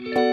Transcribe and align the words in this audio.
உன்னை 0.00 0.27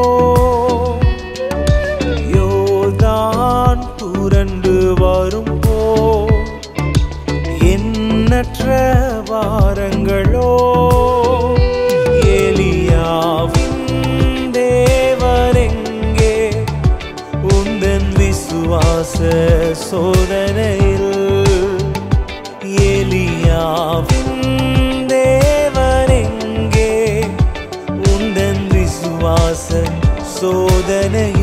யோதான் 2.33 3.95
புரண்டு 3.97 4.93
வரும் 4.99 5.59
போல் 5.61 6.33
எண்ணற்ற 7.63 8.67
வாரங்களோ? 9.29 10.51
எலியாவின் 12.37 13.83
தேவரெங்கே? 14.51 16.35
உந்தன் 17.43 18.11
விசுவாச 18.17 19.17
சோதனையில் 19.73 21.13
எலியாவின் 22.61 24.18
சோதனையில் 30.41 31.38